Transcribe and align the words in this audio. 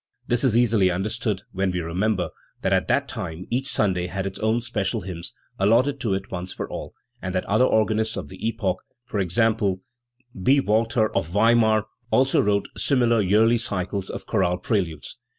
This 0.25 0.43
is 0.43 0.57
easily 0.57 0.89
understood 0.89 1.43
when 1.51 1.69
we 1.69 1.79
re 1.79 1.93
member 1.93 2.31
that 2.63 2.73
at 2.73 2.87
that 2.87 3.07
time 3.07 3.45
each 3.51 3.67
Sunday 3.67 4.07
had 4.07 4.25
its 4.25 4.39
own 4.39 4.59
special 4.61 5.01
hymns, 5.01 5.35
allotted 5.59 5.99
to 5.99 6.15
it 6.15 6.31
once 6.31 6.51
for 6.51 6.67
all, 6.67 6.95
and 7.21 7.35
that 7.35 7.45
other 7.45 7.65
organists 7.65 8.17
of 8.17 8.27
the 8.27 8.43
epoch 8.47 8.77
e. 9.15 9.25
g. 9.25 9.49
B. 10.41 10.59
Walther 10.59 11.15
of 11.15 11.27
Weimar 11.27 11.85
also 12.09 12.41
wrote 12.41 12.67
similar 12.75 13.21
yearly 13.21 13.59
cycles 13.59 14.09
of 14.09 14.25
chorale 14.25 14.57
preludes. 14.57 15.17